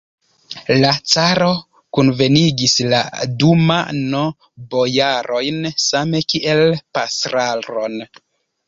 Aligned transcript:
La 0.83 0.93
caro 1.15 1.49
kunvenigis 1.97 2.75
la 2.95 3.03
Duma'n: 3.43 4.19
bojarojn 4.73 5.63
same 5.87 6.27
kiel 6.35 6.69
pastraron. 6.99 8.05